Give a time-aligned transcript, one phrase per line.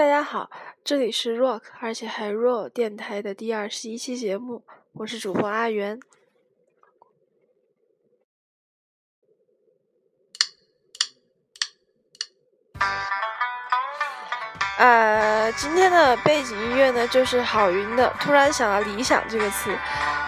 [0.00, 0.48] 大家好，
[0.82, 6.00] 这里是 Rock，而且还 Roll 电台的第二十一期节目，我是主播阿元。
[14.78, 19.70] 呃，今天的背景音乐呢，就是郝云的《突然想到理想》这个词。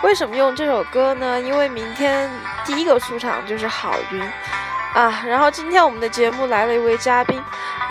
[0.03, 1.41] 为什么用这首歌呢？
[1.41, 2.31] 因为明天
[2.67, 4.23] 第一个出场就是郝云
[4.93, 5.25] 啊。
[5.27, 7.43] 然后今天我们的节目来了一位嘉宾，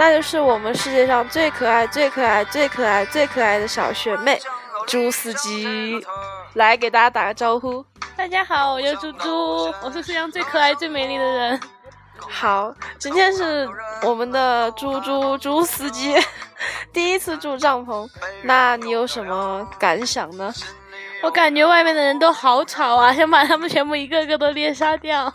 [0.02, 4.42] 那就是我们世界上最可爱、最可爱、最可爱、最可爱的小学妹
[4.88, 6.04] 朱司机，
[6.56, 7.86] 来给大家打个招呼。
[8.18, 11.62] 大家好，我叫猪猪，我是世界上最可爱、最美丽的人。
[12.18, 13.70] 好，今天是
[14.02, 16.16] 我们的猪猪猪司机
[16.92, 18.10] 第一次住帐篷，
[18.42, 20.52] 那你有什么感想呢？
[21.22, 25.32] 我感觉外面的人都好吵啊，想把他们全部一个个都猎杀掉。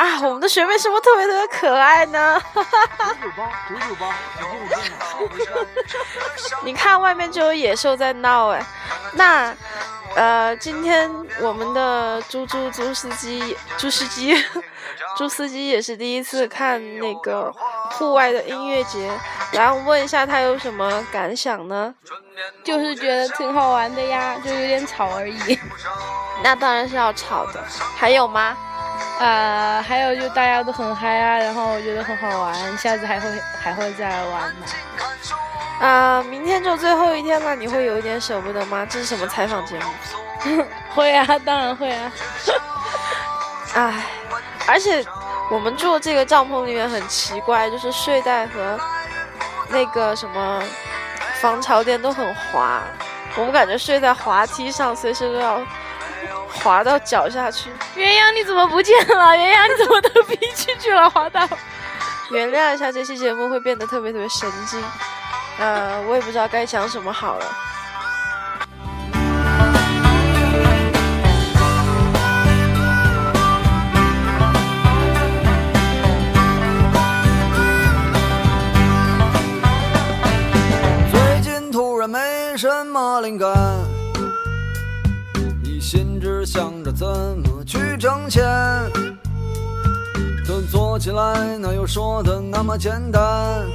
[0.00, 2.40] 啊，我们的学妹是不是特别特别可爱呢？
[6.64, 8.64] 你看外面就有野兽在闹哎，
[9.12, 9.54] 那。
[10.16, 11.08] 呃，今天
[11.40, 14.34] 我们的猪猪猪司机，猪司机，
[15.16, 17.52] 猪司机也是第一次看那个
[17.92, 19.08] 户外的音乐节，
[19.52, 21.94] 来，我问一下他有什么感想呢？
[22.64, 25.60] 就是觉得挺好玩的呀，就有点吵而已。
[26.42, 27.64] 那当然是要吵的。
[27.96, 28.56] 还有吗？
[29.20, 33.28] 啊，还有就大家都很嗨啊，然后我觉得很好玩，下次还会
[33.62, 35.86] 还会再来玩的。
[35.86, 38.86] 啊，明天就最后一天了，你会有一点舍不得吗？
[38.88, 40.64] 这是什么采访节目？
[40.94, 42.12] 会啊，当然会啊。
[43.76, 44.04] 唉，
[44.66, 45.04] 而且
[45.50, 48.80] 我们住的这个帐篷里面很奇怪，就是睡袋和
[49.68, 50.62] 那个什么
[51.40, 52.80] 防潮垫都很滑，
[53.36, 55.60] 我们感觉睡在滑梯上，随时都要
[56.52, 57.70] 滑到脚下去。
[57.96, 59.32] 鸳鸯你怎么不见了？
[59.36, 61.08] 鸳鸯你怎么都逼进去了？
[61.10, 61.46] 滑到。
[62.30, 64.80] 原谅一下，这期节目会变得特别特别神经。
[65.58, 67.46] 呃，我也不知道该讲什么好了。
[81.10, 83.89] 最近突然没什么灵感，一
[85.80, 88.44] 心只想着怎么去挣钱，
[90.46, 93.66] 可做起来哪有说的那么简单？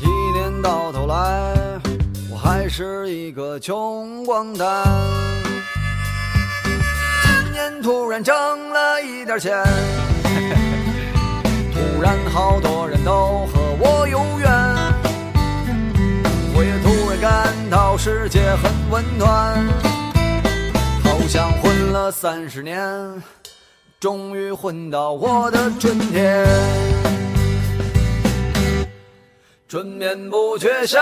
[0.00, 1.52] 一年到头来，
[2.30, 4.86] 我还是一个穷光蛋。
[7.24, 8.34] 今年突然挣
[8.70, 9.62] 了一点钱，
[11.74, 14.48] 突然好多人都和我有缘，
[16.54, 19.58] 我也突然感到世界很温暖，
[22.00, 23.22] 了三十年，
[23.98, 26.46] 终于混到我的春天。
[29.68, 30.98] 春眠不觉晓，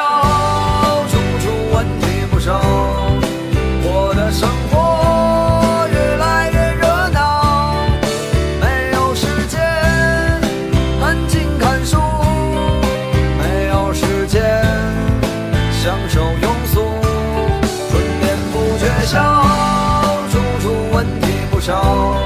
[21.69, 22.18] all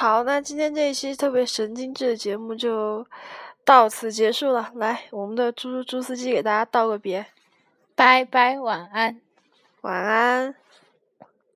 [0.00, 3.04] 好，那今天这一期特别神经质的节目就
[3.64, 4.70] 到此结束了。
[4.76, 7.26] 来，我们的猪猪猪司机给大家道个别，
[7.96, 9.20] 拜拜，晚安，
[9.80, 10.54] 晚安。